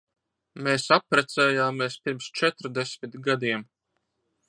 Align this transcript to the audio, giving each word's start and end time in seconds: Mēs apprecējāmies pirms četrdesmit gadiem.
Mēs 0.67 0.85
apprecējāmies 0.95 1.99
pirms 2.07 2.31
četrdesmit 2.41 3.23
gadiem. 3.29 3.69